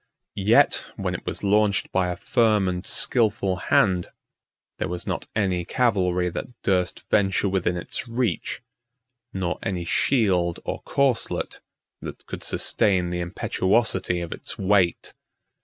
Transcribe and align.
Yet 0.47 0.83
when 0.95 1.13
it 1.13 1.27
was 1.27 1.43
launched 1.43 1.91
by 1.91 2.07
a 2.09 2.17
firm 2.17 2.67
and 2.67 2.83
skilful 2.87 3.57
hand, 3.57 4.07
there 4.79 4.87
was 4.87 5.05
not 5.05 5.27
any 5.35 5.63
cavalry 5.63 6.27
that 6.29 6.59
durst 6.63 7.07
venture 7.11 7.47
within 7.47 7.77
its 7.77 8.07
reach, 8.07 8.63
nor 9.31 9.59
any 9.61 9.85
shield 9.85 10.59
or 10.65 10.81
corselet 10.87 11.59
that 12.01 12.25
could 12.25 12.43
sustain 12.43 13.11
the 13.11 13.19
impetuosity 13.21 14.21
of 14.21 14.31
its 14.31 14.57
weight. 14.57 15.13